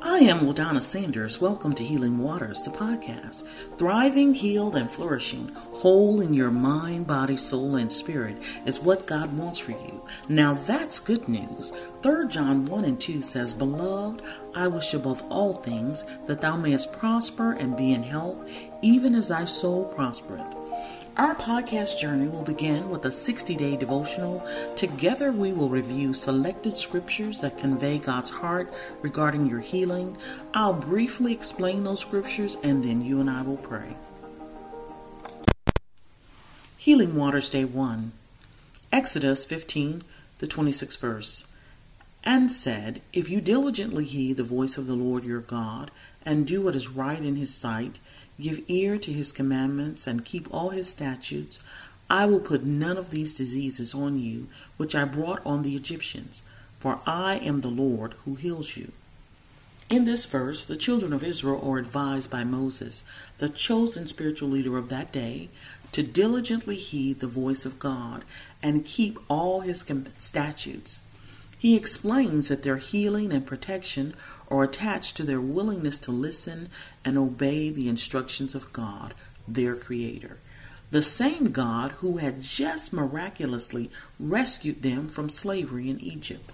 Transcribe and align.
I 0.00 0.18
am 0.18 0.40
LaDonna 0.40 0.80
Sanders. 0.80 1.40
Welcome 1.40 1.72
to 1.72 1.82
Healing 1.82 2.18
Waters, 2.18 2.62
the 2.62 2.70
podcast. 2.70 3.42
Thriving, 3.78 4.32
healed, 4.32 4.76
and 4.76 4.88
flourishing, 4.88 5.48
whole 5.72 6.20
in 6.20 6.32
your 6.32 6.52
mind, 6.52 7.08
body, 7.08 7.36
soul, 7.36 7.74
and 7.74 7.92
spirit 7.92 8.36
is 8.64 8.78
what 8.78 9.08
God 9.08 9.36
wants 9.36 9.58
for 9.58 9.72
you. 9.72 10.04
Now 10.28 10.54
that's 10.54 11.00
good 11.00 11.28
news. 11.28 11.72
3 12.02 12.28
John 12.28 12.66
1 12.66 12.84
and 12.84 13.00
2 13.00 13.20
says, 13.22 13.54
Beloved, 13.54 14.22
I 14.54 14.68
wish 14.68 14.94
above 14.94 15.24
all 15.30 15.54
things 15.54 16.04
that 16.26 16.40
thou 16.40 16.56
mayest 16.56 16.92
prosper 16.92 17.52
and 17.54 17.76
be 17.76 17.92
in 17.92 18.04
health, 18.04 18.48
even 18.82 19.16
as 19.16 19.26
thy 19.26 19.46
soul 19.46 19.84
prospereth. 19.86 20.57
Our 21.18 21.34
podcast 21.34 21.98
journey 21.98 22.28
will 22.28 22.44
begin 22.44 22.90
with 22.90 23.04
a 23.04 23.10
60 23.10 23.56
day 23.56 23.76
devotional. 23.76 24.40
Together, 24.76 25.32
we 25.32 25.52
will 25.52 25.68
review 25.68 26.14
selected 26.14 26.76
scriptures 26.76 27.40
that 27.40 27.58
convey 27.58 27.98
God's 27.98 28.30
heart 28.30 28.72
regarding 29.02 29.50
your 29.50 29.58
healing. 29.58 30.16
I'll 30.54 30.74
briefly 30.74 31.32
explain 31.32 31.82
those 31.82 31.98
scriptures 31.98 32.56
and 32.62 32.84
then 32.84 33.04
you 33.04 33.18
and 33.18 33.28
I 33.28 33.42
will 33.42 33.56
pray. 33.56 33.96
Healing 36.76 37.16
Waters 37.16 37.50
Day 37.50 37.64
1, 37.64 38.12
Exodus 38.92 39.44
15, 39.44 40.04
the 40.38 40.46
26th 40.46 40.98
verse. 41.00 41.48
And 42.22 42.48
said, 42.48 43.02
If 43.12 43.28
you 43.28 43.40
diligently 43.40 44.04
heed 44.04 44.36
the 44.36 44.44
voice 44.44 44.78
of 44.78 44.86
the 44.86 44.94
Lord 44.94 45.24
your 45.24 45.40
God, 45.40 45.90
and 46.24 46.46
do 46.46 46.62
what 46.62 46.76
is 46.76 46.88
right 46.88 47.20
in 47.20 47.36
his 47.36 47.52
sight, 47.52 47.98
give 48.40 48.60
ear 48.68 48.98
to 48.98 49.12
his 49.12 49.32
commandments, 49.32 50.06
and 50.06 50.24
keep 50.24 50.52
all 50.52 50.70
his 50.70 50.88
statutes, 50.88 51.60
I 52.10 52.26
will 52.26 52.40
put 52.40 52.64
none 52.64 52.96
of 52.96 53.10
these 53.10 53.36
diseases 53.36 53.94
on 53.94 54.18
you, 54.18 54.48
which 54.76 54.94
I 54.94 55.04
brought 55.04 55.44
on 55.44 55.62
the 55.62 55.76
Egyptians, 55.76 56.42
for 56.78 57.00
I 57.06 57.36
am 57.36 57.60
the 57.60 57.68
Lord 57.68 58.14
who 58.24 58.36
heals 58.36 58.76
you. 58.76 58.92
In 59.90 60.04
this 60.04 60.26
verse, 60.26 60.66
the 60.66 60.76
children 60.76 61.12
of 61.12 61.24
Israel 61.24 61.66
are 61.66 61.78
advised 61.78 62.30
by 62.30 62.44
Moses, 62.44 63.02
the 63.38 63.48
chosen 63.48 64.06
spiritual 64.06 64.48
leader 64.48 64.76
of 64.76 64.90
that 64.90 65.12
day, 65.12 65.48
to 65.92 66.02
diligently 66.02 66.76
heed 66.76 67.20
the 67.20 67.26
voice 67.26 67.64
of 67.64 67.78
God 67.78 68.24
and 68.62 68.84
keep 68.84 69.18
all 69.28 69.60
his 69.60 69.84
statutes. 70.18 71.00
He 71.58 71.76
explains 71.76 72.48
that 72.48 72.62
their 72.62 72.76
healing 72.76 73.32
and 73.32 73.44
protection 73.44 74.14
are 74.48 74.62
attached 74.62 75.16
to 75.16 75.24
their 75.24 75.40
willingness 75.40 75.98
to 76.00 76.12
listen 76.12 76.68
and 77.04 77.18
obey 77.18 77.70
the 77.70 77.88
instructions 77.88 78.54
of 78.54 78.72
God, 78.72 79.12
their 79.46 79.74
Creator. 79.74 80.38
The 80.90 81.02
same 81.02 81.50
God 81.50 81.92
who 81.98 82.18
had 82.18 82.40
just 82.42 82.92
miraculously 82.92 83.90
rescued 84.20 84.82
them 84.82 85.08
from 85.08 85.28
slavery 85.28 85.90
in 85.90 86.00
Egypt. 86.00 86.48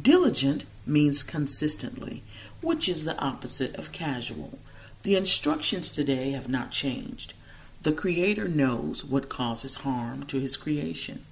Diligent 0.00 0.64
means 0.86 1.22
consistently, 1.22 2.22
which 2.62 2.88
is 2.88 3.04
the 3.04 3.18
opposite 3.18 3.74
of 3.74 3.92
casual. 3.92 4.58
The 5.02 5.16
instructions 5.16 5.90
today 5.90 6.30
have 6.30 6.48
not 6.48 6.70
changed. 6.70 7.34
The 7.82 7.92
Creator 7.92 8.48
knows 8.48 9.04
what 9.04 9.28
causes 9.28 9.76
harm 9.76 10.22
to 10.26 10.38
His 10.38 10.56
creation. 10.56 11.26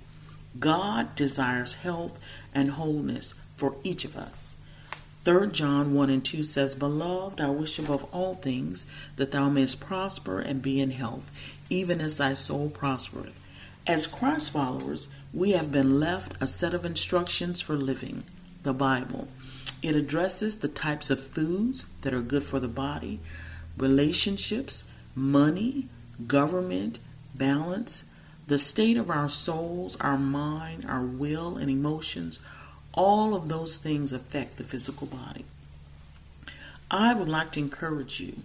God 0.58 1.14
desires 1.14 1.74
health 1.74 2.20
and 2.54 2.72
wholeness 2.72 3.34
for 3.56 3.76
each 3.84 4.04
of 4.04 4.16
us. 4.16 4.56
3 5.24 5.48
John 5.48 5.94
1 5.94 6.10
and 6.10 6.24
2 6.24 6.42
says, 6.42 6.74
Beloved, 6.74 7.40
I 7.40 7.50
wish 7.50 7.78
above 7.78 8.06
all 8.12 8.34
things 8.34 8.86
that 9.16 9.32
thou 9.32 9.50
mayest 9.50 9.78
prosper 9.78 10.40
and 10.40 10.62
be 10.62 10.80
in 10.80 10.92
health, 10.92 11.30
even 11.68 12.00
as 12.00 12.16
thy 12.16 12.32
soul 12.32 12.70
prospereth. 12.70 13.38
As 13.86 14.06
Christ 14.06 14.50
followers, 14.50 15.08
we 15.32 15.50
have 15.52 15.70
been 15.70 16.00
left 16.00 16.34
a 16.40 16.46
set 16.46 16.74
of 16.74 16.84
instructions 16.84 17.60
for 17.60 17.74
living, 17.74 18.24
the 18.62 18.72
Bible. 18.72 19.28
It 19.82 19.94
addresses 19.94 20.58
the 20.58 20.68
types 20.68 21.10
of 21.10 21.22
foods 21.22 21.86
that 22.00 22.14
are 22.14 22.20
good 22.20 22.44
for 22.44 22.58
the 22.58 22.68
body, 22.68 23.20
relationships, 23.76 24.84
money, 25.14 25.88
government, 26.26 26.98
balance, 27.34 28.05
the 28.50 28.58
state 28.58 28.96
of 28.96 29.08
our 29.08 29.28
souls, 29.28 29.96
our 30.00 30.18
mind, 30.18 30.84
our 30.88 31.05
will, 31.05 31.56
and 31.56 31.70
emotions, 31.70 32.40
all 32.92 33.33
of 33.33 33.48
those 33.48 33.78
things 33.78 34.12
affect 34.12 34.56
the 34.56 34.64
physical 34.64 35.06
body. 35.06 35.44
I 36.90 37.14
would 37.14 37.28
like 37.28 37.52
to 37.52 37.60
encourage 37.60 38.18
you, 38.18 38.39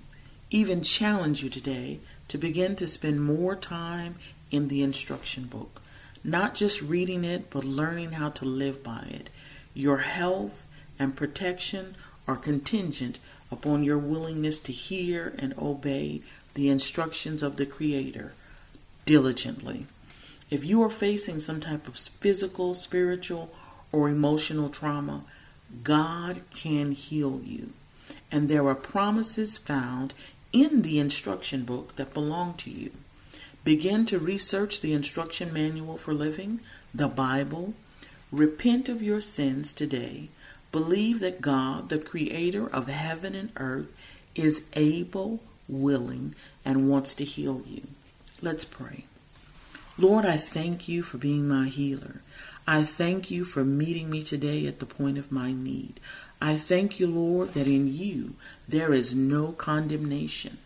even 0.51 0.83
challenge 0.83 1.41
you 1.41 1.49
today, 1.49 2.01
to 2.27 2.37
begin 2.37 2.75
to 2.75 2.87
spend 2.87 3.25
more 3.25 3.55
time 3.55 4.13
in 4.51 4.67
the 4.67 4.83
instruction 4.83 5.45
book. 5.45 5.81
Not 6.23 6.53
just 6.53 6.83
reading 6.83 7.23
it, 7.23 7.49
but 7.49 7.63
learning 7.63 8.11
how 8.11 8.29
to 8.29 8.45
live 8.45 8.83
by 8.83 9.07
it. 9.09 9.31
Your 9.73 9.97
health 9.97 10.67
and 10.99 11.15
protection 11.15 11.95
are 12.27 12.37
contingent 12.37 13.17
upon 13.51 13.83
your 13.83 13.97
willingness 13.97 14.59
to 14.59 14.71
hear 14.71 15.33
and 15.39 15.57
obey 15.57 16.21
the 16.53 16.69
instructions 16.69 17.41
of 17.41 17.55
the 17.55 17.65
Creator 17.65 18.33
diligently. 19.07 19.87
If 20.49 20.63
you 20.63 20.83
are 20.83 20.89
facing 20.89 21.39
some 21.39 21.59
type 21.59 21.87
of 21.87 21.97
physical, 21.97 22.73
spiritual, 22.73 23.51
or 23.91 24.09
emotional 24.09 24.69
trauma, 24.69 25.23
God 25.83 26.41
can 26.53 26.91
heal 26.91 27.41
you. 27.43 27.73
And 28.31 28.47
there 28.47 28.67
are 28.67 28.75
promises 28.75 29.57
found 29.57 30.13
in 30.53 30.83
the 30.83 30.99
instruction 30.99 31.63
book 31.63 31.95
that 31.95 32.13
belong 32.13 32.53
to 32.55 32.69
you. 32.69 32.91
Begin 33.63 34.05
to 34.05 34.19
research 34.19 34.81
the 34.81 34.93
instruction 34.93 35.51
manual 35.51 35.97
for 35.97 36.13
living, 36.13 36.59
the 36.93 37.07
Bible. 37.07 37.73
Repent 38.31 38.87
of 38.87 39.01
your 39.01 39.21
sins 39.21 39.73
today. 39.73 40.29
Believe 40.71 41.19
that 41.21 41.41
God, 41.41 41.89
the 41.89 41.97
creator 41.97 42.69
of 42.69 42.87
heaven 42.87 43.33
and 43.33 43.51
earth, 43.57 43.91
is 44.35 44.63
able, 44.73 45.39
willing, 45.67 46.35
and 46.63 46.89
wants 46.89 47.15
to 47.15 47.25
heal 47.25 47.63
you. 47.65 47.87
Let's 48.41 48.65
pray. 48.65 49.05
Lord, 49.97 50.25
I 50.25 50.35
thank 50.35 50.89
you 50.89 51.03
for 51.03 51.17
being 51.17 51.47
my 51.47 51.67
healer. 51.67 52.21
I 52.67 52.83
thank 52.83 53.31
you 53.31 53.45
for 53.45 53.63
meeting 53.63 54.09
me 54.09 54.23
today 54.23 54.67
at 54.67 54.79
the 54.79 54.85
point 54.85 55.17
of 55.17 55.31
my 55.31 55.53
need. 55.53 56.01
I 56.41 56.57
thank 56.57 56.99
you, 56.99 57.07
Lord, 57.07 57.53
that 57.53 57.67
in 57.67 57.87
you 57.87 58.35
there 58.67 58.91
is 58.91 59.15
no 59.15 59.53
condemnation. 59.53 60.57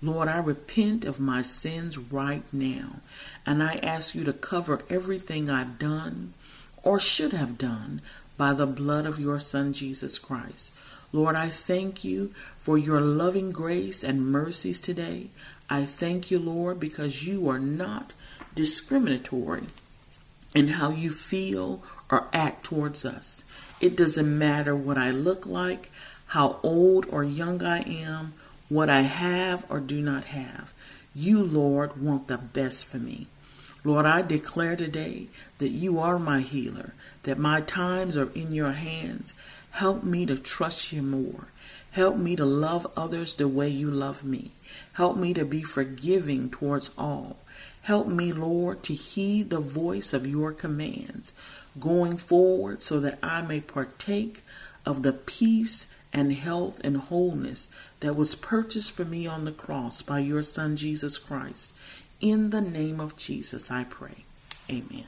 Lord, 0.00 0.28
I 0.28 0.38
repent 0.38 1.04
of 1.04 1.20
my 1.20 1.42
sins 1.42 1.98
right 1.98 2.44
now, 2.50 3.00
and 3.44 3.62
I 3.62 3.74
ask 3.82 4.14
you 4.14 4.24
to 4.24 4.32
cover 4.32 4.80
everything 4.88 5.50
I've 5.50 5.78
done 5.78 6.32
or 6.82 6.98
should 6.98 7.32
have 7.34 7.58
done 7.58 8.00
by 8.38 8.54
the 8.54 8.66
blood 8.66 9.04
of 9.04 9.20
your 9.20 9.38
Son, 9.38 9.74
Jesus 9.74 10.18
Christ. 10.18 10.72
Lord, 11.12 11.36
I 11.36 11.50
thank 11.50 12.04
you 12.04 12.32
for 12.58 12.78
your 12.78 13.00
loving 13.00 13.50
grace 13.50 14.02
and 14.02 14.32
mercies 14.32 14.80
today. 14.80 15.26
I 15.68 15.84
thank 15.84 16.30
you, 16.30 16.38
Lord, 16.38 16.80
because 16.80 17.26
you 17.26 17.48
are 17.50 17.58
not 17.58 18.14
discriminatory 18.58 19.62
in 20.52 20.66
how 20.66 20.90
you 20.90 21.10
feel 21.10 21.80
or 22.10 22.26
act 22.32 22.64
towards 22.64 23.04
us. 23.04 23.44
It 23.80 23.96
doesn't 23.96 24.36
matter 24.36 24.74
what 24.74 24.98
I 24.98 25.12
look 25.12 25.46
like, 25.46 25.92
how 26.26 26.58
old 26.64 27.06
or 27.08 27.22
young 27.22 27.62
I 27.62 27.82
am, 27.88 28.34
what 28.68 28.90
I 28.90 29.02
have 29.02 29.64
or 29.68 29.78
do 29.78 30.00
not 30.00 30.24
have. 30.24 30.74
You, 31.14 31.40
Lord, 31.40 32.02
want 32.02 32.26
the 32.26 32.36
best 32.36 32.86
for 32.86 32.96
me. 32.98 33.28
Lord, 33.84 34.06
I 34.06 34.22
declare 34.22 34.74
today 34.74 35.28
that 35.58 35.68
you 35.68 36.00
are 36.00 36.18
my 36.18 36.40
healer, 36.40 36.94
that 37.22 37.38
my 37.38 37.60
times 37.60 38.16
are 38.16 38.32
in 38.32 38.52
your 38.52 38.72
hands. 38.72 39.34
Help 39.70 40.02
me 40.02 40.26
to 40.26 40.36
trust 40.36 40.92
you 40.92 41.02
more. 41.02 41.46
Help 41.92 42.16
me 42.16 42.34
to 42.34 42.44
love 42.44 42.88
others 42.96 43.36
the 43.36 43.46
way 43.46 43.68
you 43.68 43.88
love 43.88 44.24
me. 44.24 44.50
Help 44.94 45.16
me 45.16 45.32
to 45.34 45.44
be 45.44 45.62
forgiving 45.62 46.50
towards 46.50 46.90
all. 46.98 47.36
Help 47.82 48.06
me, 48.06 48.32
Lord, 48.32 48.82
to 48.84 48.94
heed 48.94 49.50
the 49.50 49.60
voice 49.60 50.12
of 50.12 50.26
your 50.26 50.52
commands 50.52 51.32
going 51.78 52.16
forward 52.16 52.82
so 52.82 53.00
that 53.00 53.18
I 53.22 53.42
may 53.42 53.60
partake 53.60 54.42
of 54.84 55.02
the 55.02 55.12
peace 55.12 55.86
and 56.12 56.32
health 56.32 56.80
and 56.82 56.96
wholeness 56.96 57.68
that 58.00 58.16
was 58.16 58.34
purchased 58.34 58.92
for 58.92 59.04
me 59.04 59.26
on 59.26 59.44
the 59.44 59.52
cross 59.52 60.02
by 60.02 60.20
your 60.20 60.42
Son, 60.42 60.76
Jesus 60.76 61.18
Christ. 61.18 61.72
In 62.20 62.50
the 62.50 62.60
name 62.60 63.00
of 63.00 63.16
Jesus, 63.16 63.70
I 63.70 63.84
pray. 63.84 64.24
Amen. 64.70 65.06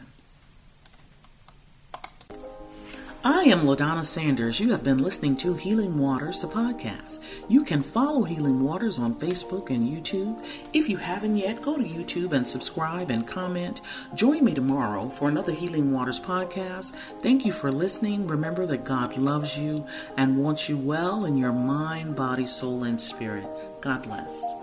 I 3.23 3.43
am 3.43 3.61
LaDonna 3.61 4.07
Sanders. 4.07 4.61
You 4.61 4.71
have 4.71 4.83
been 4.83 4.97
listening 4.97 5.37
to 5.39 5.53
Healing 5.53 5.99
Waters, 5.99 6.41
the 6.41 6.49
podcast. 6.49 7.21
You 7.49 7.65
can 7.65 7.83
follow 7.83 8.23
Healing 8.23 8.63
Waters 8.63 8.99
on 8.99 9.15
Facebook 9.15 9.69
and 9.69 9.85
YouTube. 9.85 10.43
If 10.73 10.89
you 10.89 10.97
haven't 10.97 11.37
yet, 11.37 11.61
go 11.61 11.77
to 11.77 11.83
YouTube 11.83 12.33
and 12.33 12.49
subscribe 12.49 13.11
and 13.11 13.27
comment. 13.27 13.83
Join 14.15 14.43
me 14.43 14.55
tomorrow 14.55 15.11
for 15.11 15.29
another 15.29 15.53
Healing 15.53 15.93
Waters 15.93 16.19
podcast. 16.19 16.95
Thank 17.21 17.45
you 17.45 17.53
for 17.53 17.71
listening. 17.71 18.27
Remember 18.27 18.65
that 18.65 18.85
God 18.85 19.19
loves 19.19 19.59
you 19.59 19.87
and 20.17 20.39
wants 20.39 20.71
you 20.71 20.79
well 20.79 21.27
in 21.27 21.37
your 21.37 21.53
mind, 21.53 22.17
body, 22.17 22.47
soul, 22.47 22.85
and 22.85 22.99
spirit. 22.99 23.47
God 23.83 24.03
bless. 24.03 24.60